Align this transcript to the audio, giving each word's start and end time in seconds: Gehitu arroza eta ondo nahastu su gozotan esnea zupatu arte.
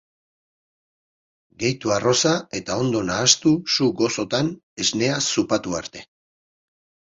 Gehitu 1.63 1.93
arroza 1.97 2.31
eta 2.61 2.79
ondo 2.85 3.03
nahastu 3.11 3.55
su 3.75 3.91
gozotan 4.01 4.51
esnea 4.87 5.23
zupatu 5.37 5.81
arte. 5.85 6.07